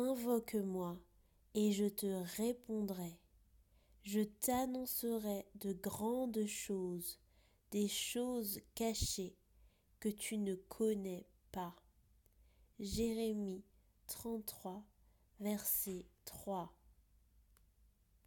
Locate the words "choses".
6.46-7.18, 7.88-8.60